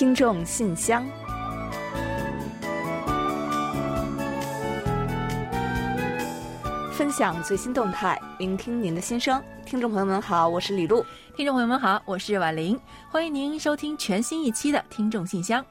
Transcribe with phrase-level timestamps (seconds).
[0.00, 1.04] 听众信箱，
[6.90, 9.42] 分享最新动态，聆听您的心声。
[9.66, 11.04] 听众朋友们好，我是李璐。
[11.36, 12.80] 听众朋友们好，我是婉玲。
[13.10, 15.62] 欢迎您收听全新一期的听众信箱。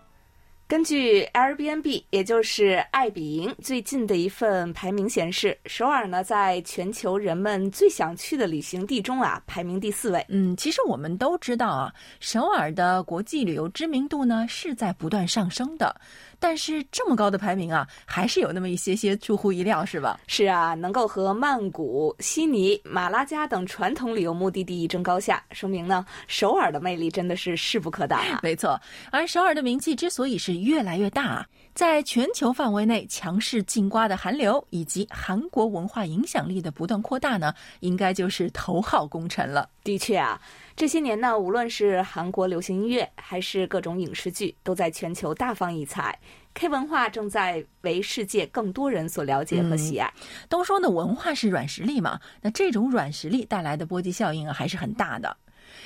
[0.69, 10.23] 根据 Airbnb，也就是爱彼迎最近的一份排名显示，首尔呢在全球人们最想去的旅行地中啊排名第四位。
[10.29, 15.99] 嗯，其实我们都知道啊，首尔的国际旅游知名度呢是在不断上升的。
[16.39, 20.19] 但是这么高的排名啊，还是有那么一些些出乎意料，是吧？
[20.27, 28.39] 是啊，能够和曼谷、悉尼、马拉加等传统旅游目的地一争高下，说明呢，首尔的魅力真的是势不可挡啊！
[28.41, 28.79] 没错，
[29.11, 39.69] 而首尔的名气之所以是越来越大，在全球范围内强势进瓜的韩流，以及韩国文化影响力的不断扩大呢，应该就是头号功臣了。
[39.83, 40.39] 的确啊。
[40.79, 46.17] 这些年呢，无论是韩国流行音乐，还是各种影视剧，都在全球大放异彩。
[46.53, 50.09] K 文化正在为世界更多人所了解和喜爱。
[50.47, 55.35] 都说呢，文化是软实力嘛，那这种软实力带来的波及效应啊，还是很大的。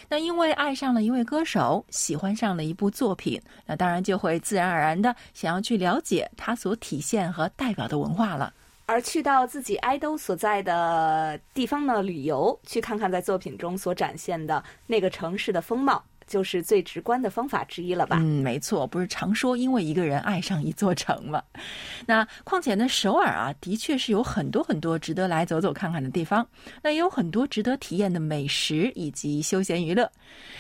[0.10, 8.54] 那因为爱上了一位歌手，喜欢上了一部作品，那当然就会自然而然的想要去了解他所体现和代表的文化了。
[8.86, 16.04] 而去到自己爱豆所在的地方呢旅游，去看看在作品中所展现的那个城市的风貌。
[16.34, 18.18] 就是最直观的方法之一了吧？
[18.20, 21.44] 嗯，没错，不是常说因为一个人爱上一座城吗？
[22.08, 26.44] 那况且呢，首尔啊，的确是有很多很多值得来走走看看的地方，
[26.82, 30.12] 那也有很多值得体验的美食以及休闲娱乐。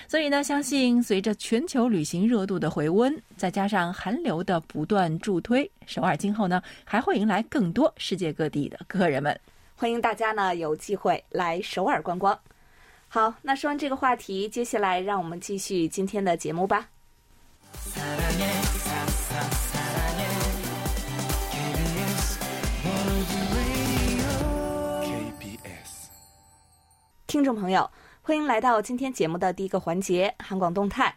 [0.08, 9.36] 所以呢，相信随着全球旅行热度的回温，再加上韩流的不断助推，首尔今后呢还会迎来更多世界各地的客人们。
[9.76, 12.38] 欢迎大家呢有机会来首尔观光。
[13.14, 16.90] 好，那说完这个话题，接下来让我们继续今天的节目吧。
[27.28, 27.88] 听众朋友，
[28.24, 31.16] 欢迎来到今天节目的第一个环节——韩广动态。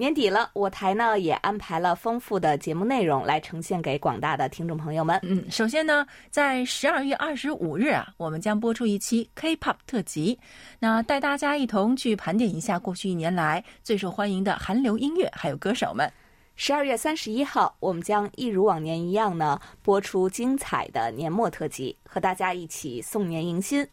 [0.00, 5.18] 年底了，我台呢也安排了丰富的节目内容来呈现给广大的听众朋友们。
[5.24, 10.38] 嗯，首先呢，在十二月二十五日啊，我们将播出一期 K-pop 特辑，
[10.78, 16.08] 那带大家一同去盘点一下过去一年来最受欢迎的韩流音乐还有歌手们。
[16.54, 23.84] 十二月三十一号，我们将一如往年一样呢，播出精彩的年末特辑，和大家一起送年迎新。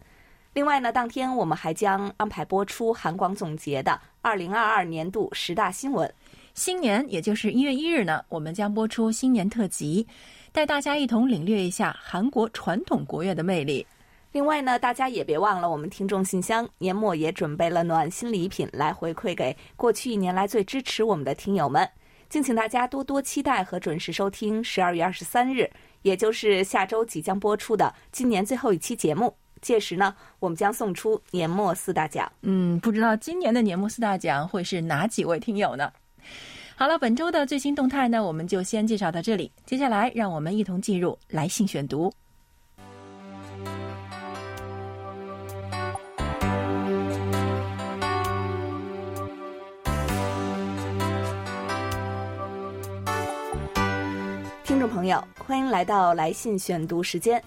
[0.55, 6.09] 另外呢，当天我们还将安排播出韩广总结的二零二二年度十大新闻。
[6.53, 10.07] 新年也就是一月一日呢，我们将播出新年特辑，
[10.53, 13.85] 带大家一同领略一下韩国传统国乐的魅力。
[14.31, 21.85] 另外呢，大家也别忘了，我们听众信箱年末也准备了暖心礼品来回馈给过去一年来最支持我们的听友们。
[22.29, 25.69] 敬请大家多多期待和准时收听十二月二十三日，
[26.03, 29.35] 也就是下周即将播出的今年最后一期节目。
[29.65, 32.31] 届时呢，我们将送出年末四大奖。
[32.43, 35.91] 嗯，不知道今年的年末四大奖会是哪几位听友呢？
[36.75, 39.51] 好了，本周的最新动态呢，我们就先介绍到这里。
[39.65, 42.13] 接下来，让我们一同进入来信选读。
[54.63, 57.41] 听众朋友，欢迎来到来信选读时间。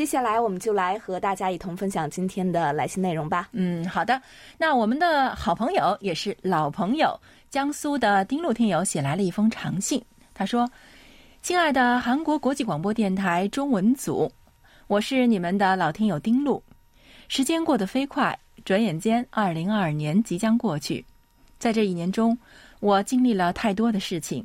[0.00, 3.50] 接下来，我们就来和大家一同分享今天的来信内容吧。
[3.52, 4.18] 嗯，好的。
[4.56, 10.02] 那我们的好朋友也是老朋友，江苏的丁路听友写来了一封长信。
[10.32, 10.66] 他说
[11.44, 14.32] ：“亲爱的韩国国际广播电台中文组，
[14.86, 16.62] 我是你们的老听友丁路。
[17.28, 21.04] 时间过得飞快，转眼间二零二二年即将过去。
[21.58, 22.38] 在这一年中，
[22.80, 24.42] 我经历了太多的事情，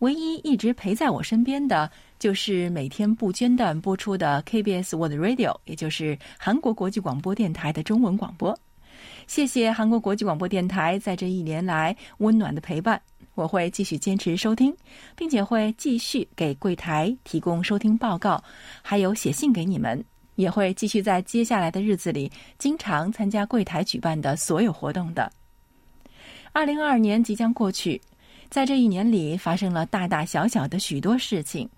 [0.00, 1.90] 唯一一直陪在我身边的。”
[2.20, 8.54] 就是每天不间断播出的 KBS World Radio，也就是韩国国际广播电台的中文广播。
[9.26, 13.00] 谢谢韩国国际广播电台在这一年来温暖的陪伴，
[13.34, 14.76] 我会继续坚持收听，
[15.16, 18.44] 并且会继续给柜台提供收听报告，
[18.82, 20.04] 还有写信给你们，
[20.34, 25.32] 也会继续在接下来的日子里经常参加柜台举办的所有活动的。
[26.52, 27.98] 二零二二年即将过去，
[28.50, 31.68] 在这一年里发生了大大小小的许多事情。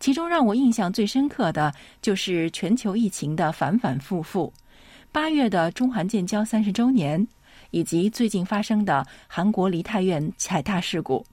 [0.00, 4.50] 其中让我印象最深刻的就是全球疫情的反反复复，
[5.12, 7.26] 八月的中韩建交三十周年，
[7.72, 11.26] 以及最近发生的韩国梨泰院踩踏事故。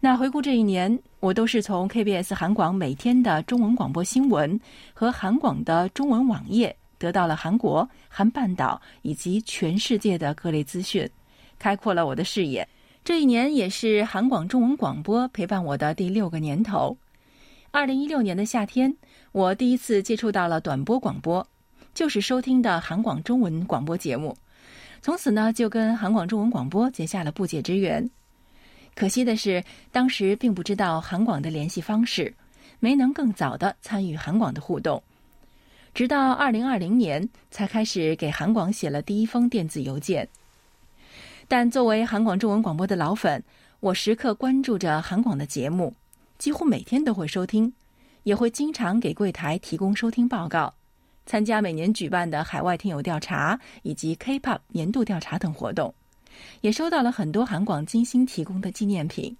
[0.00, 4.58] 那回顾这一年，我都是从 KBS 韩广每天的中文广播新闻
[4.94, 11.06] 和韩广的中文网页得到了韩国、韩半岛以及全世界的各类资讯，
[11.58, 12.66] 开阔了我的视野。
[13.02, 16.96] 这一年也是韩广中文广播陪伴我的第六个年头。
[17.70, 18.94] 二零一六年的夏天，
[19.32, 21.46] 我第一次接触到了短波广播，
[21.94, 24.36] 就是收听的韩广中文广播节目。
[25.00, 28.08] 从此呢，就跟韩广中文广播结下了不解之缘。
[28.94, 32.32] 可惜的是，当时并不知道韩广的联系方式，
[32.80, 35.02] 没能更早的参与韩广的互动。
[35.94, 40.28] 直到二零二零年，才开始给韩广写了第一封电子邮件。
[41.50, 43.42] 但作为韩广中文广播的老粉，
[43.80, 45.92] 我时刻关注着韩广的节目，
[46.38, 47.72] 几乎每天都会收听，
[48.22, 50.72] 也会经常给柜台提供收听报告，
[51.26, 55.92] 参加每年举办的海外听友调查以及 K-pop 年度调查等活动，
[56.60, 59.36] 也收到了很多韩广精心提供的纪念品。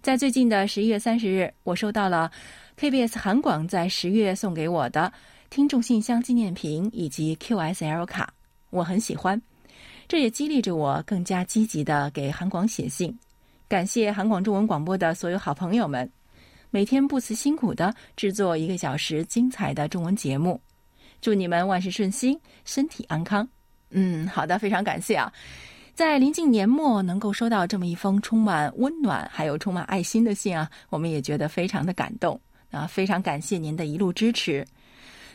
[0.00, 2.32] 在最近的十一月三十日，我收到了
[2.80, 5.12] KBS 韩广在十月送给我的
[5.50, 8.32] 听众信箱纪念品以及 QSL 卡，
[8.70, 9.38] 我很喜欢。
[10.08, 13.16] 这也激励着我更加积极的给韩广写信，
[13.68, 16.10] 感谢韩广中文广播的所有好朋友们，
[16.70, 20.60] 每天不辞辛苦的制作一个小时精彩的中文节目，
[21.20, 23.48] 祝你们万事顺心，身体安康。
[23.90, 25.32] 嗯，好的，非常感谢啊，
[25.94, 32.40] 在临近年末能够收到这么一封充满温暖还有充满爱心的信啊，我们也觉得非常的感动
[32.70, 34.66] 啊，非常感谢您的一路支持。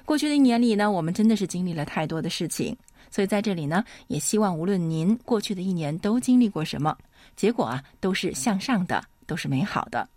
[0.05, 2.75] 过去的一年里呢，我们真的是经历了太多的事情。
[3.09, 6.97] 所以在这里呢，也希望无论您过去的一年都经历过什么，
[7.35, 10.07] 结果啊都是向上的，都是美好的。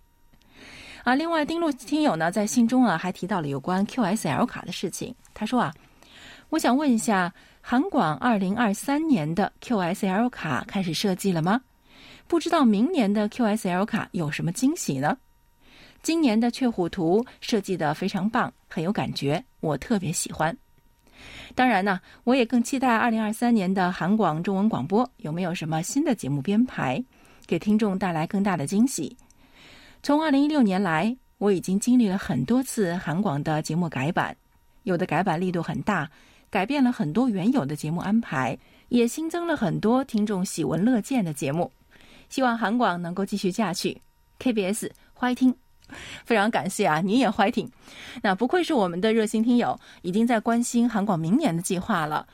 [1.02, 5.14] 啊，另外丁路听友呢在信中啊还提到了有关 QSL 卡的事情。
[5.32, 5.74] 他说啊，
[6.50, 7.32] 我想问一下，
[7.62, 11.60] 韩广二零二三年的 QSL 卡开始设计了吗？
[12.26, 15.16] 不知道明年的 QSL 卡有什么惊喜呢？
[16.02, 20.56] 今年的雀虎图设计的非常棒，很有感觉，我特别喜欢。
[21.54, 27.02] 当然呢，我也更期待二零二三年的韩广中文广播有没有什么新的节目编排，
[27.46, 29.16] 给听众带来更大的惊喜。
[30.02, 34.36] 从二零一六年来，我已经经历了很多次韩广的节目改版，
[34.84, 36.10] 有的改版力度很大，
[36.48, 38.58] 改变了很多原有的节目安排，
[38.88, 41.70] 也新增了很多听众喜闻乐见的节目。
[42.28, 44.00] 希望韩广能够继续下去
[44.38, 45.69] ，KBS 欢迎听。
[46.24, 47.70] 非常感谢啊，你也欢挺。
[48.22, 52.26] 那不愧是我们的热心听友，已经在关心韩广明年的计划了。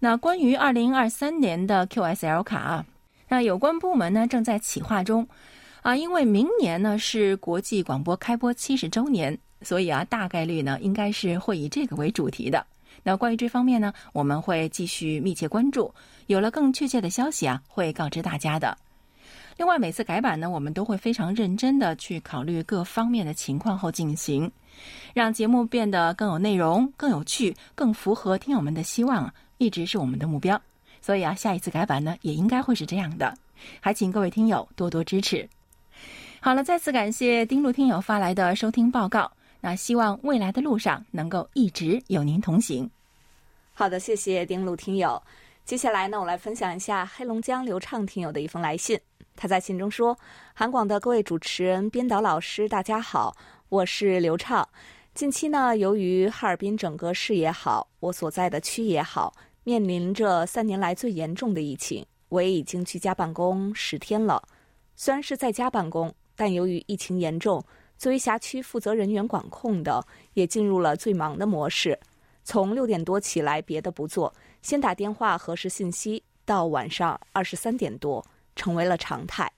[0.00, 2.86] 那关于二零二三年的 QSL 卡啊，
[3.28, 5.26] 那有关部门呢正在企划中
[5.82, 12.64] 啊，因为明年呢是国际广播开播七十周年，所以啊大概率呢应该是会以这个为主题的。
[13.02, 15.92] 那关于这方面呢，我们会继续密切关注，
[16.26, 18.76] 有了更确切的消息啊，会告知大家的。
[19.58, 24.48] 另外，每次改版呢，我们都会非常认真的去考虑各方面的情况后进行，
[25.12, 30.58] 让节目变得更有内容、更有趣、更符合听友们的希望，一直是我们的目标。
[31.02, 33.36] 所以啊，下一次改版呢，也应该会是这样的。
[33.80, 35.48] 还请各位听友多多支持。
[36.38, 39.28] 好了，再次感谢丁路听友发来的收听报告。
[39.60, 42.88] 那希望未来的路上能够一直有您同行。
[43.74, 45.20] 好的，谢谢丁路听友。
[45.64, 48.96] 接下来呢，我来分享一下黑龙江流畅听友的一封来信。
[49.38, 50.18] 他在信中说
[50.52, 53.36] ：“韩广的各位主持人、编导老师，大家好，
[53.68, 54.68] 我是刘畅。
[55.14, 59.32] 近期呢，由于哈尔滨整个市也好，我所在的区也好，
[59.62, 64.42] 面临着三年来最严重的疫情，我也已经居家办公十天了。
[64.96, 67.64] 虽然是在家办公，但由于疫情严重，
[67.96, 70.04] 作为辖区负责人员管控的，
[70.34, 71.96] 也进入了最忙的模式。
[72.42, 78.20] 从六点多起来，别的不做，先打电话核实信息，到晚上二十三点多。”
[78.58, 79.50] 成为了常态。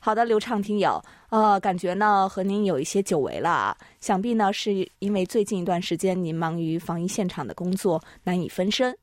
[0.00, 8.96] 好的，刘畅听友，呃，感觉呢和您有一些久违了啊，想必呢是因为最近一段时间您忙于防疫现场的工作，难以分身。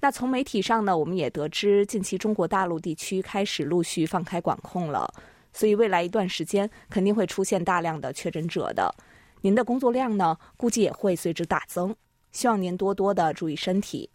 [0.00, 5.08] 那从媒体上呢，我们也得知，近期中国大陆地区开始陆续放开管控了，
[5.52, 8.94] 所以未来一段时间肯定会出现大量的确诊者的，
[9.40, 11.94] 您的工作量呢估计也会随之大增，
[12.32, 14.10] 希望您多多的注意身体。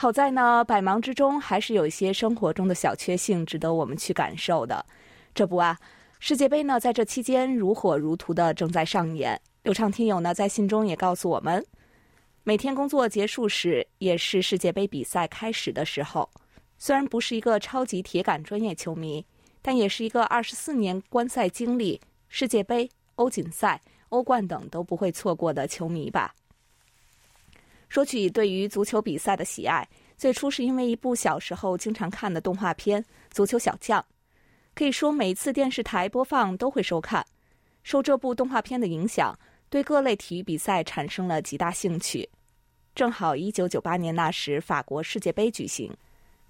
[0.00, 4.86] 好在呢，百忙之中还是有一些生活中的小确幸值得我们去感受的。
[5.34, 5.76] 这不啊，
[6.20, 9.40] 世界杯呢在这期间如火如荼的正在上演。
[9.64, 11.66] 流畅听友呢在信中也告诉我们，
[12.44, 16.30] 每天工作结束时也是世界杯比赛开始的时候。
[16.78, 19.26] 虽然不是一个超级铁杆专业球迷，
[19.60, 26.36] 但也是一个二十四年观赛经历，世界杯、欧锦赛、欧冠等都不会错过的球迷吧。
[27.88, 34.00] 说起对于足球比赛的喜爱，最初是因为一部小时候经常看的动画片《足球小将》，
[34.74, 37.24] 可以说每次电视台播放都会收看。
[37.82, 39.38] 受这部动画片的影响，
[39.70, 42.28] 对各类体育比赛产生了极大兴趣。
[42.94, 45.90] 正好一九九八年那时法国世界杯举行，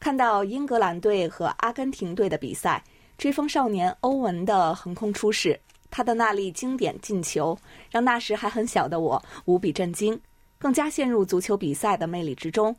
[0.01, 2.83] 看到英格兰队和阿根廷队的比赛，
[3.17, 7.57] 追风少年欧文的横空出世，他的那粒经典进球，
[7.91, 10.19] 让那时还很小的我无比震惊，
[10.59, 12.77] 更加陷入足球比赛的魅力之中。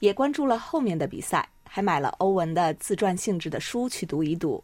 [0.00, 4.62] 也关注了后面的比赛，还买了欧文的自传性质的书去读一读。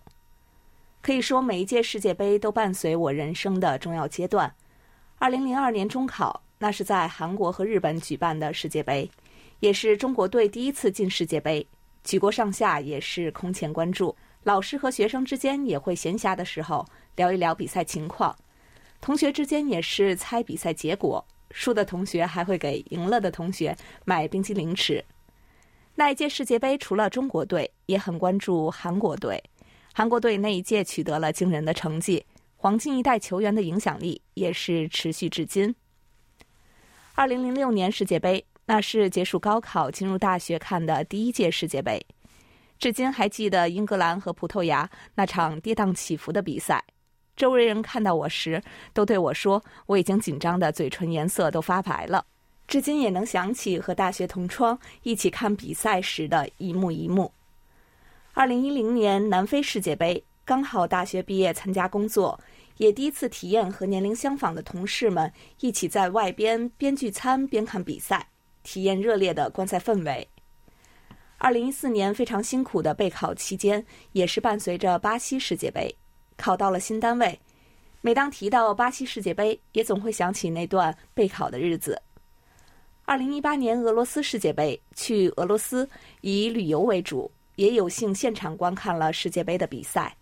[1.00, 4.52] 可以说，每一届世界杯都伴随我人生的重要阶段。
[5.16, 9.08] 二零零二年中考，那是在韩国和日本举办的世界杯，
[9.60, 11.64] 也是中国队第一次进世界杯。
[12.02, 16.84] 举国上下也是空前关注，老师和学生之间也会闲暇的时候
[17.14, 18.36] 聊一聊比赛情况，
[19.00, 25.04] 同学之间也是猜比赛结果，输的同学还会给赢了的同学买冰激凌吃。
[25.94, 29.42] 那一届世界杯除了中国队，也很关注韩国队。
[29.92, 32.24] 韩国队那一届取得了惊人的成绩，
[32.56, 35.74] 黄金一代球员的影响力也是持续至今。
[37.14, 38.44] 二零零六年世界杯。
[38.70, 42.04] 那是结束高考进入大学看的第一届世界杯，
[42.78, 46.84] 至今还记得英格兰和葡萄牙那场跌宕起伏的比赛。
[47.38, 48.60] 周围人看到我时，
[48.92, 52.26] 都对我说我已经紧张的嘴唇颜色都发白了。
[52.66, 57.32] 至今也能想起和大学同窗一起看比赛时的一幕一幕。
[58.34, 62.38] 二零一零年南非世界杯，刚好大学毕业参加工作，
[62.78, 68.28] 也第一次体验和年龄相仿的同事们一起在外边边聚餐边看比赛。
[68.64, 70.28] 体验热烈的观赛氛围。
[71.38, 75.94] 二零一四年非常辛苦的备考期间，也是伴随着巴西世界杯，
[76.38, 77.38] 考到了新单位。
[78.00, 82.00] 每当提到巴西世界杯，也总会想起那段备考的日子。
[83.04, 85.86] 二零一八年俄罗斯世界杯，去俄罗斯
[86.22, 90.16] 以旅游为主，也有幸现场观看了世界杯的比赛。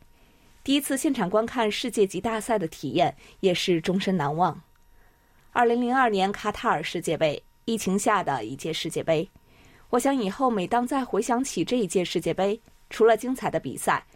[0.64, 4.60] 第一次现场观看世界级大赛的体验，也是终身难忘。
[5.52, 7.40] 二零零二年卡塔尔世界杯。
[7.68, 9.28] 疫情下的一届世界杯，
[9.90, 14.06] 我想以后每当再回想起这一届世界杯，除了精彩的比赛，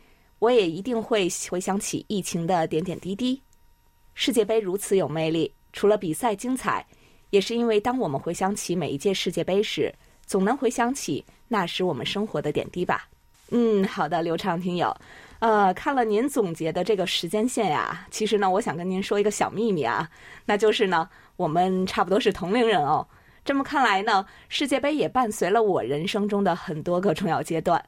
[0.41, 3.41] 我也一定会回想起疫情的点点滴滴。
[4.15, 6.85] 世界杯如此有魅力，除了比赛精彩，
[7.31, 9.95] 也是因为当我们回想起每一届世界杯时，
[10.27, 13.09] 总能回想起那时我们生活的点滴吧。
[13.51, 14.97] 嗯，好的，刘畅听友，
[15.41, 20.09] 呃，看了您总结的这个时间线呀，其实呢，我想跟您说一个小秘密啊，
[20.47, 23.07] 那就是呢，我们差不多是同龄人哦。
[23.45, 27.85] 这么看来呢，世界杯也伴随了我人生中的很多个重要阶段。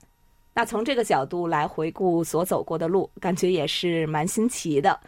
[0.55, 5.01] 那从这个角度来回顾所走过的路，感觉也是蛮新奇的。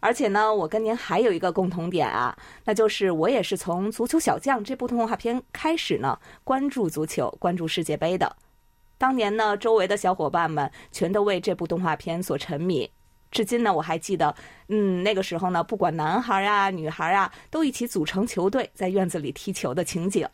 [0.00, 8.36] 而且呢，我跟您还有一个共同点啊，那就是我也是从《足球小将》这部动画片开始呢，关注足球、关注世界杯的。
[8.96, 12.88] 当年呢，周围的小伙伴们全都为这部动画片所沉迷。
[13.30, 14.34] 至今呢，我还记得，
[14.68, 20.26] 嗯，那个时候呢，不管男孩啊、女孩啊，都一起组成球队，在院子里踢球的情景。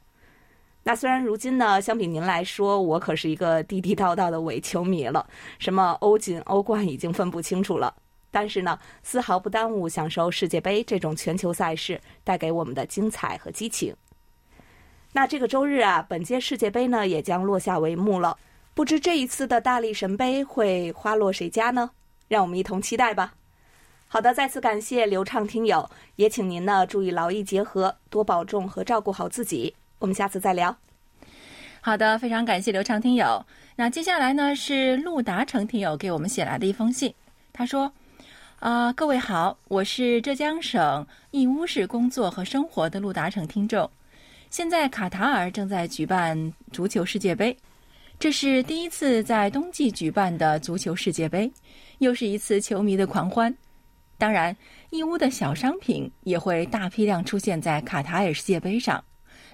[0.86, 5.26] 那虽然如今呢，相比您来说，我可是一个地地道道的伪球迷了，
[5.58, 7.94] 什么欧锦、欧冠已经分不清楚了。
[8.30, 13.96] 但是呢，丝毫不耽误享受世界杯这种全球赛事带给我们的精彩和激情。
[15.12, 18.36] 那这个周日啊，本届世界杯呢也将落下帷幕了，
[18.74, 21.92] 不知这一次的大力神杯会花落谁家呢？
[22.28, 23.32] 让我们一同期待吧。
[24.08, 29.74] 好的，再次感谢流畅听友，也请您呢注意劳逸结合，多保重和照顾好自己。
[30.04, 30.76] 我们下次再聊。
[31.80, 33.42] 好的，非常感谢刘畅听友。
[33.74, 37.14] 那接下来呢是陆达成听友给我们写来的一封信，
[37.54, 37.90] 他说
[38.60, 43.90] ：“啊，各位好，我是浙江省义乌市工作和生活的陆达成听众。
[44.50, 47.56] 现在卡塔尔正在举办足球世界杯。”
[48.20, 51.50] 这是第一次在冬季举办的足球世界杯，
[51.98, 53.54] 又是一次球迷的狂欢。
[54.18, 54.54] 当然，
[54.90, 59.02] 义乌的小商品也会大批量出现在卡塔尔世界杯上，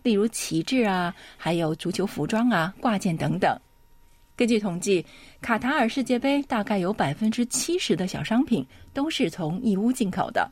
[0.03, 3.59] 例如旗帜啊，还有足球服装啊、挂件等等。
[4.37, 5.05] 根据统计，
[5.43, 10.51] 卡塔尔世界杯大概有百分之七十的小商品都是从义乌进口的。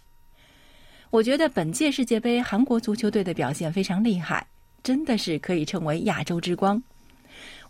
[1.11, 4.47] 我觉得本届世界杯韩国足球队的表现非常厉害，
[4.83, 6.83] 真的是可以称为亚洲之光。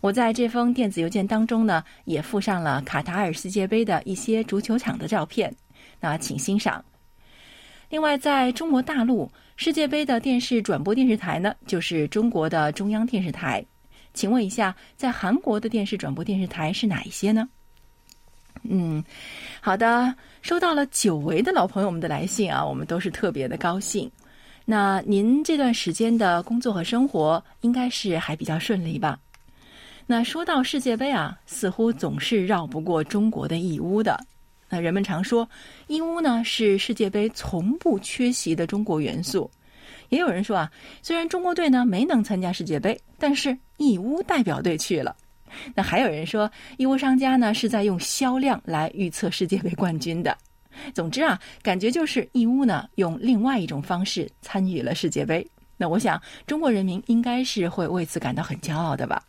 [0.01, 5.55] 我在这封电子邮件当中呢，也附上了卡塔尔世界杯的一些足球场的照片，
[6.01, 6.83] 那请欣赏。
[7.89, 13.65] 另外，在中国大陆世界杯的电视转播电视台呢，就是中国的中央电视台。
[14.13, 17.49] 请问一下，在韩国的电视转播电视台是哪一些呢？
[18.63, 19.03] 嗯，
[19.59, 24.09] 好的，收到了久违的老朋友们的来信啊，我们都是特别的高兴。
[24.65, 29.19] 那您这段时间的工作和生活应该是还比较顺利吧？
[30.05, 34.19] 那说到世界杯啊，似乎总是绕不过中国的义乌的。
[34.69, 35.49] 那人们常说，
[35.87, 39.49] 义乌呢是世界杯从不缺席的中国元素。
[40.09, 40.71] 也有人说啊，
[41.01, 45.15] 虽然中国队呢没能参加世界杯，但是义乌代表队去了。
[45.73, 50.37] 那还有人说，义乌商家呢是在用销量来预测世界杯冠军的。
[50.93, 55.45] 总之啊，感觉就是义乌呢用另外一种方式参与了世界杯。
[55.77, 59.23] 那我想，中国人民应该是会为此感到很骄傲的吧。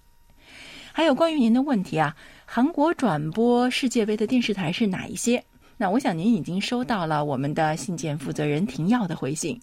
[0.92, 2.14] 还有关于您的问题啊，
[2.52, 5.40] 韩国转播世界杯的电视台是哪一些？
[5.76, 9.57] 那我想您已经收到了我们的信件负责人廷耀的回信。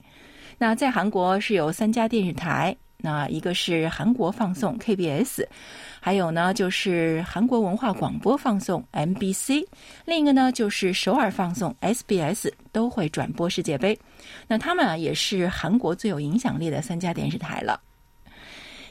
[0.57, 2.73] 那在韩国是有三家电视台。
[2.99, 5.45] 那一个是韩国放送 KBS，
[5.99, 9.67] 还有呢就是韩国文化广播放送 MBC，
[10.05, 13.99] 另一个呢就是首尔放送 SBS，都会转播世界杯。
[14.47, 17.79] 那他们啊也是韩国最有影响力的三家电视台了。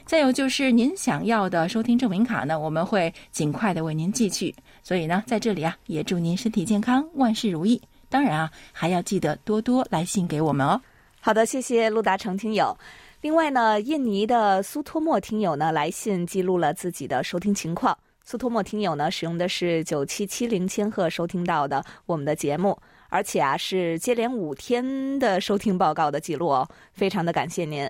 [0.07, 4.55] 再有就是您想要的收听证明卡呢，我们会尽快的为您寄去。
[4.81, 7.81] 所以呢，在这里啊也祝您身体健康，万事如意。
[8.07, 10.81] 当然啊，还要记得多多来信给我们哦。
[11.19, 12.75] 好的，谢谢陆达成听友。
[13.19, 17.97] 另外呢，印尼的苏托莫听友呢来信记录了自己的收听情况。
[18.23, 27.89] 苏托莫听友呢使用的是九七七零千赫收听到的我们的节目，而且啊是接连五天的收听报告的记录哦，非常的感谢您。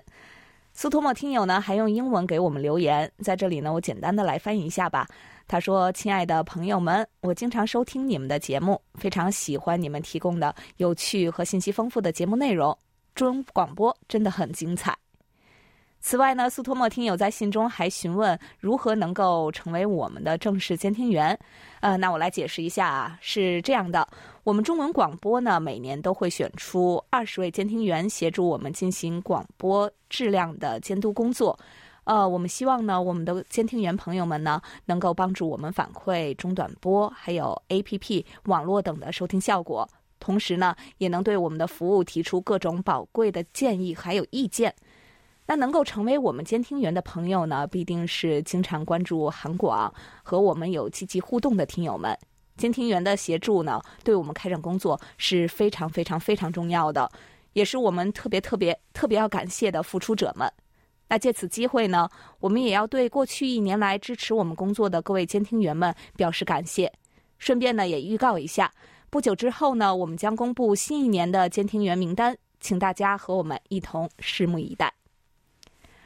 [0.80, 5.08] 苏托莫听友呢还用英文给我们留言，在这里呢我简单的来翻译一下吧。
[5.48, 12.78] 他说：“亲爱的朋友们，我经常收听你们的节目，非常喜欢你们提供的有趣和信息丰富的节目内容。
[13.16, 14.96] 中文广播真的很精彩。”
[16.00, 21.38] 此外呢，苏托莫听友在信中还询问如何能够成为我们的正式监听员。
[21.80, 24.06] 呃，那我来解释一下啊，是这样的，
[24.44, 31.58] 我们中文广播呢，每年都会选出二十位监听员协助我们进行广播质量的监督工作。
[32.04, 39.86] 呃，我们希望呢，我们的监听员朋友们呢，能够帮助我们反馈中短波、还有 APP、网络等的收听效果，
[40.18, 44.74] 同时呢，也能对我们的服务提出各种宝贵的建议还有意见。
[45.50, 49.90] 那能够成为我们监听员的朋友呢，必定是经常关注韩广
[50.22, 52.14] 和我们有积极互动的听友们。
[52.58, 57.10] 监听员的协助呢，对我们开展工作是非常非常非常重要的，
[57.54, 60.52] 也是我们特别特别特别要感谢的付出者们。
[61.08, 62.06] 那借此机会呢，
[62.40, 66.92] 我们也要对过去一年来支持我们工作的各位监听员们表示感谢。
[67.38, 68.70] 顺便呢，也预告一下，
[69.08, 74.92] 不久之后呢，我们将公布新一年的监听员名单，请大家和我们一同拭目以待。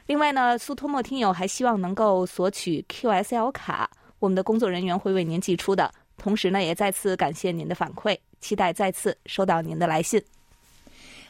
[0.07, 3.89] 另外呢，苏托莫听友还希望能够索取 QSL 卡，
[4.19, 5.91] 我们的工作人员会为您寄出的。
[6.19, 10.23] 同时呢，也再次感谢您的反馈，期待再次收到您的来信。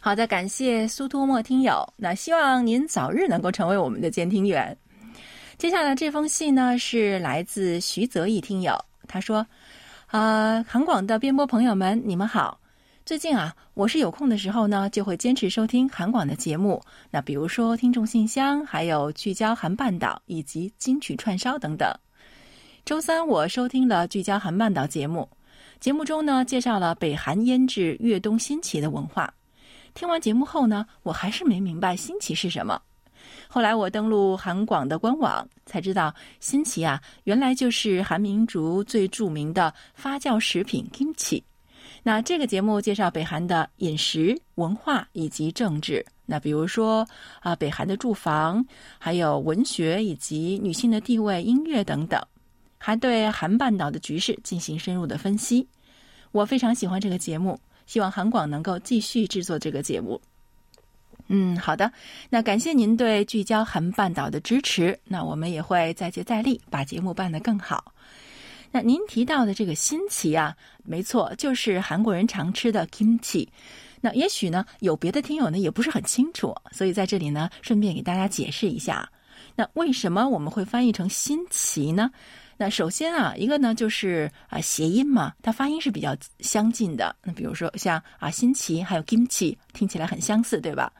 [0.01, 4.77] 好的，感谢苏托莫听友，那希望您早日能够成为我们的监听员。
[5.59, 9.47] 接下来这封信呢，是来自徐泽义听友，他说
[10.11, 12.59] ：“啊，韩广的编播朋友们，你们好。”
[13.12, 16.83] 最近啊，我是有空的时候呢，就会坚持收听韩广的节目。
[17.11, 21.94] 那比如说听众信箱，还有聚焦韩半岛以及金曲串烧等等。
[22.87, 25.29] 周三我收听了聚焦韩半岛节目，
[25.79, 29.31] 节目中呢介绍了北韩腌制越冬新奇的文化。
[29.92, 32.81] 听完节目后呢，我还是没明白新奇是什么。
[33.46, 41.42] 后来我登录韩广的官网，才知道新奇啊，原来就是韩民族最著名的发酵食品 kimchi。
[42.03, 47.07] 那这个节目介绍北韩的饮食文化以及政治，那比如说
[47.41, 48.65] 啊，北韩的住房，
[48.99, 52.21] 还有文学以及女性的地位、音乐等等，
[52.77, 55.67] 还对韩半岛的局势进行深入的分析。
[56.33, 60.21] 我非常喜欢这个节目，希望韩广能够继续制作这个节目。
[61.29, 61.93] 嗯，好的，
[62.29, 67.92] 那感谢您对聚焦韩半岛的支持，那我们也会再接再厉，把节目办得更好。
[68.73, 73.47] 那您提到的这个新奇啊，没错，就是韩国人常吃的 kimchi。
[74.01, 79.09] 那也许呢，有别的听友呢也不是很清楚，所以在这里呢，顺便给大家解释一下。
[79.55, 82.11] 那为什么我们会翻译成新奇呢？
[82.57, 87.15] 那首先啊，一个呢就是啊谐音嘛，它发音是比较相近的。
[87.23, 90.93] 那比如说像啊新奇还有 kimchi，听起来很相似，对吧？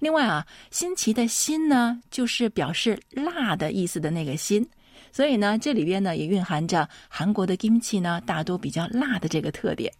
[0.00, 4.66] 另外啊，新奇的新呢，就是表示辣的意思的那个新。
[5.14, 9.92] 所以呢，这里边呢也蕴含着韩国的 kimchi 呢大多比较辣的这个特点。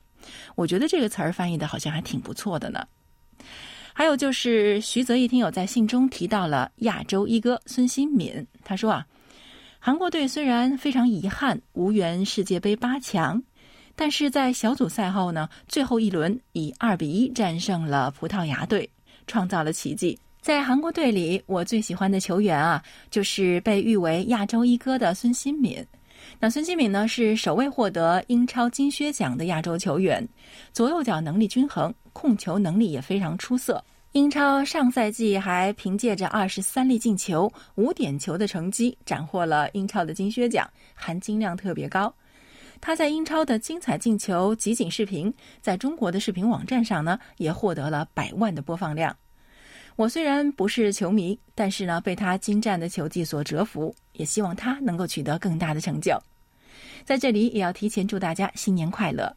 [0.56, 2.84] 我觉得这个词儿翻译的好像还挺不错的呢。
[3.92, 9.06] 还有就是徐泽义听友在信中提到了亚洲一哥孙兴敏，他说啊，
[9.78, 13.40] 韩国队虽然非常遗憾无缘世界杯八强，
[13.94, 18.90] 但是在小组赛后呢，最后一轮以二比一战胜了葡萄牙队，
[19.28, 20.18] 创造了奇迹。
[20.44, 25.82] 在韩国队里，我最喜欢的球员啊，就是被誉为亚洲一哥的孙兴敏。
[26.38, 30.28] 那孙兴敏呢，是首位获得英超金靴奖的亚洲球员，
[30.70, 33.82] 左右脚能力均衡，控球能力也非常出色。
[34.12, 42.14] 英超上赛季还凭借着二十三粒进球、五点球的成绩，斩获了英超的金靴奖，含金量特别高。
[42.82, 49.16] 他在英超的精彩进球集锦视频，在中国的视频网站上呢，也获得了百万的播放量。
[49.96, 56.20] 我虽然不是球迷，但是呢，被他精湛的球技所折服，也希望他能够取得更大的成就。
[57.04, 59.34] 在这里，也要提前祝大家新年快乐。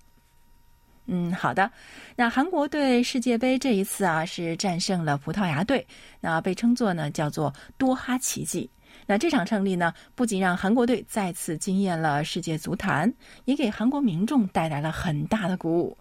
[1.06, 1.72] 嗯，好的。
[2.15, 5.86] 那韩国队世界杯这一次啊，是战胜了葡萄牙队，
[6.20, 8.70] 那被称作呢叫做多哈奇迹。
[9.06, 13.13] 那这场胜利呢，不仅让韩国队再次惊艳了世界足坛，
[13.46, 15.96] 也给韩国民众带来了很大的鼓舞。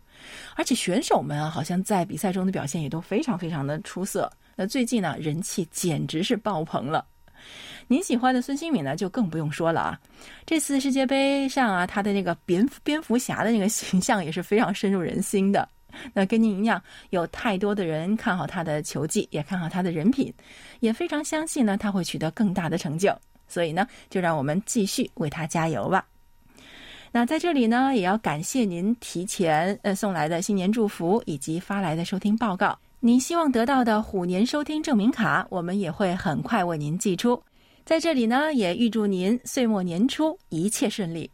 [0.54, 4.32] 而且选手们啊，好像在比赛中的表现也都非常非常的出色。
[4.56, 7.06] 那最近呢，人气简直是爆棚了。
[7.86, 10.00] 您喜欢的孙兴敏呢，就更不用说了啊！
[10.44, 15.68] 这次世界杯上啊，他的那个蝙蝠蝙蝠侠的那个形象也是非常深入人心的。
[16.12, 20.32] 那跟您一样，有太多的人看好他的球技，也看好他的人品，
[20.80, 23.14] 也非常相信呢他会取得更大的成就。
[23.46, 26.04] 所以呢，就让我们继续为他加油吧。
[27.12, 32.76] 那在这里呢，也要感谢您提前呃送来的新年祝福以及发来的收听报告。
[33.06, 37.40] 您希望得到的虎年收听证明卡，我们也会很快为您寄出。
[37.84, 41.30] 在这里呢，也预祝您岁末年初一切顺利。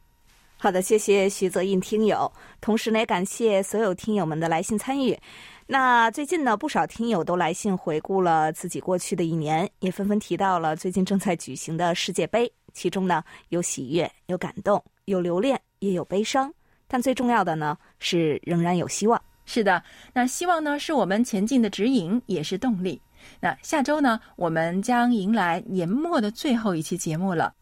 [0.58, 2.30] 好的，谢谢徐泽印听友，
[2.60, 5.18] 同时呢，也感谢所有听友们的来信参与。
[5.66, 16.52] 那最近呢，不少听友都来信回顾了自己过去的一年，也纷纷提到了最近正在举行的世界杯，其中呢有喜悦，有感动，有留恋，也有悲伤，
[16.86, 19.18] 但最重要的呢是仍然有希望。
[19.44, 23.00] 是的，那希望呢是我们前进的指引，也是动力。
[23.40, 27.52] 那下周呢，我们将迎来年末的最后一期节目了。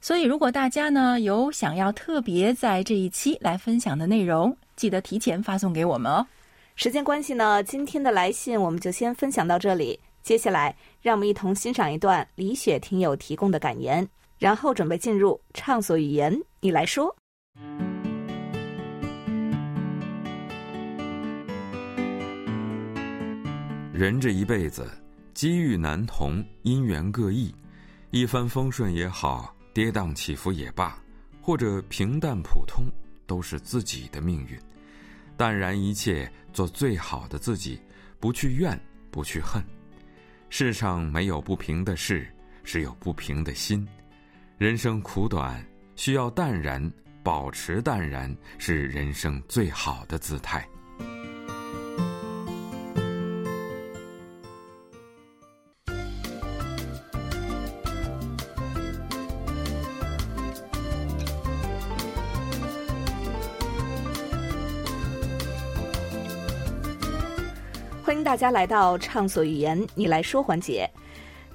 [0.00, 6.26] 所以，如果大家呢有想要特别在这一期来分享的内容，记得提前发送给我们哦。
[6.76, 9.98] 时间关系呢，今天的来信我们就先分享到这里。
[10.22, 14.06] 接下来，让我们一同欣赏一段李雪听友提供的感言，
[14.38, 16.40] 然后准备进入畅所欲言。
[16.60, 17.16] 你来说，
[23.98, 24.88] 人这一辈子。
[25.34, 27.52] 机遇难同，因缘各异，
[28.12, 30.96] 一帆风顺也好，跌宕起伏也罢，
[31.42, 32.84] 或者平淡普通，
[33.26, 34.56] 都是自己的命运。
[35.36, 37.80] 淡然一切，做最好的自己，
[38.20, 38.80] 不去怨，
[39.10, 39.60] 不去恨。
[40.48, 42.24] 世上没有不平的事，
[42.62, 43.84] 只有不平的心。
[44.58, 45.60] 人生苦短，
[45.96, 46.80] 需要淡然，
[47.24, 50.64] 保持淡然，是人生最好的姿态。
[68.38, 70.88] 家来到《畅所欲言》，你来说环节。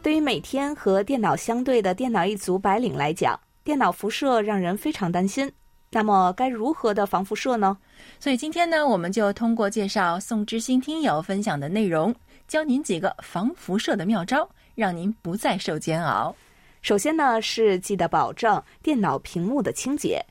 [0.02, 5.50] 对于每天和电脑相对的电脑一族白领来讲，电脑辐射让人非常担心。
[5.89, 7.78] 那么，该如何的防辐射呢？
[8.19, 12.13] 所以今天呢，我们就通过介绍宋之星听友分享的内容，
[12.50, 16.36] 教您几个防辐射的妙招，让您不再受煎熬。
[16.82, 20.22] 首先呢，是记得保证电脑屏幕的清洁。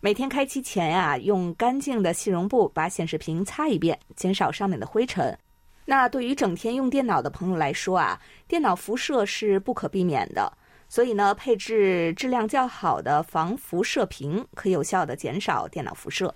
[0.00, 5.38] 每天开机前呀，用干净的细绒布把显示屏擦一遍，减少上面的灰尘。
[5.84, 10.52] 那对于整天用电脑的朋友来说啊，电脑辐射是不可避免的，
[10.88, 16.32] 所以呢，配置质量较好的防辐射屏，可有效的减少电脑辐射。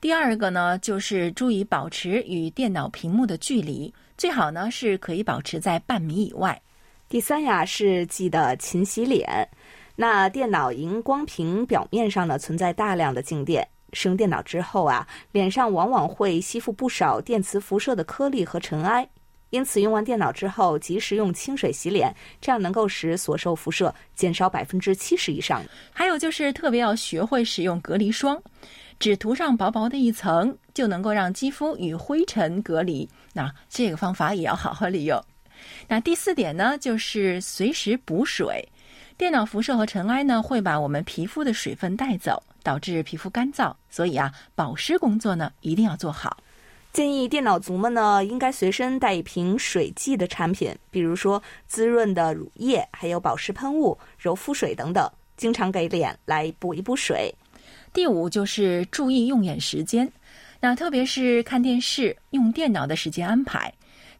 [0.00, 6.60] 第二个呢，就是注意保持与电脑屏幕的距离，最好呢是可以保持在半米以外。
[7.08, 9.48] 第三呀，是记得勤洗脸。
[9.96, 13.66] 那电脑荧光屏表面上呢，存在大量的静电。
[13.92, 19.08] 使用电脑之后啊，脸上往往会吸附不少电磁辐射的颗粒和尘埃，
[19.50, 25.62] 因此用完电脑之后及时用清水洗脸，这样能够使所受辐射减少百分之七十以上。
[25.92, 28.40] 还有就是特别要学会使用隔离霜，
[28.98, 33.08] 只涂上薄薄的一层，就能够让肌肤与灰尘隔离。
[33.32, 35.20] 那这个方法也要好好利用。
[35.88, 38.66] 那第四点呢，就是随时补水。
[39.20, 43.70] 电脑辐射和尘埃呢，会把我们皮肤的水分带走，导致皮肤干燥。
[43.90, 46.38] 所以啊，保湿工作呢一定要做好。
[46.90, 55.06] 建议电脑族们呢，应该随身带一瓶水剂的产品，比如说滋润的乳液，还有保湿喷雾、柔肤水等等，
[55.36, 57.30] 经常给脸来补一补水。
[57.92, 60.10] 第五就是注意用眼时间，
[60.60, 63.70] 那特别是看电视、用电脑的时间安排，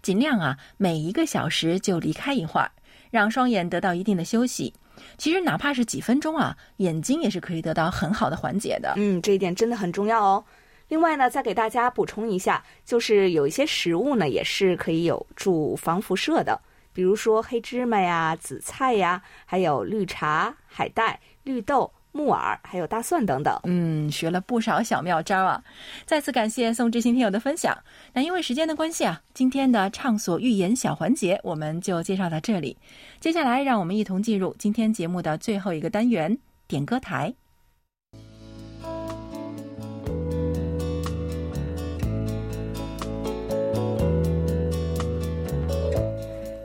[0.02, 2.70] 尽量啊每一个小时就离开一会儿，
[3.10, 4.74] 让双眼得到一定的休息。
[5.18, 8.94] 其实哪怕是几分钟啊，眼睛也是可以得到很好的缓解的。
[8.96, 10.44] 嗯，这一点真的很重要哦。
[10.88, 16.60] 另外呢，再给大家补充一下，就是有一些食物呢，也是可以有助防辐射的，
[16.92, 21.92] 比如说黑芝麻呀、紫菜呀，还有绿茶、海带、绿豆。
[22.12, 23.58] 木耳，还有大蒜等等。
[23.64, 25.62] 嗯，学了不少小妙招啊！
[26.04, 27.76] 再次感谢宋志新听友的分享。
[28.12, 32.76] 那因为时间的关系啊，今天的畅所欲言小环节我们就介绍到这里。
[33.20, 37.32] 接下来，让我们一同进入今天节目的最后一个单元——点歌台。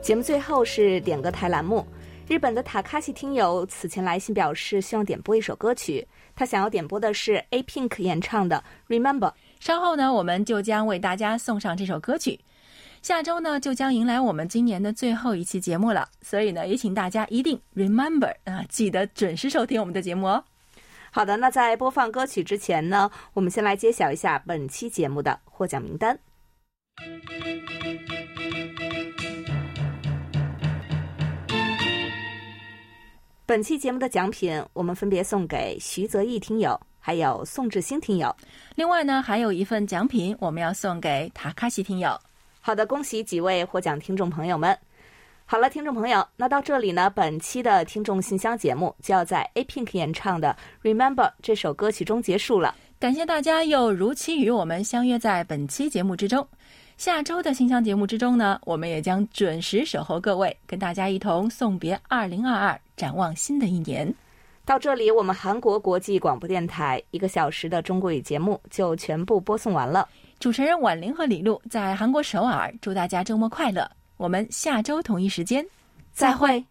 [0.01, 1.83] 节目最后是点歌台栏目。
[2.27, 6.05] 日本的塔卡西听友此前来信表示，希望点播一首歌曲。
[6.35, 9.29] 他想要点播的是 A Pink 演唱的《Remember》。
[9.59, 12.39] 稍后呢，我们就将为大家送上这首歌曲。
[13.03, 20.43] 下周呢，就将迎来我们今年的最后一期节目了，所以呢，也请大家一定 Remember 啊，记得准时收听我们的节目哦。
[21.11, 26.19] 好的，那在播放歌曲之前呢，我们先来揭晓一下本期节目的获奖名单。
[33.47, 38.35] 本期节目的奖品，我们分别送给徐泽义听友，还有宋志兴听友。
[38.73, 42.19] 另外呢，还有一份奖品，我们要送给塔卡西听友。
[42.59, 44.75] 好的，恭喜几位获奖听众朋友们。
[45.45, 52.73] 好了，听众朋友，那到这里呢，本期的听众信箱节目就要在 A Pink 演唱的《Remember》这首歌曲中结束了。
[52.97, 56.47] 感谢大家又如期与我们相约在本期节目之中。
[56.97, 64.13] 下周的信箱节目之中呢，我们也将准时守候各位，跟大家一同送别二零二二，展望新的一年。
[64.65, 70.07] 到这里，我们韩国国际广播电台一个小时的中国语节目就全部播送完了。
[70.39, 73.89] 主持人婉玲和李璐在韩国首尔，祝大家周末快乐。
[74.17, 75.65] 我们下周同一时间
[76.11, 76.65] 再会。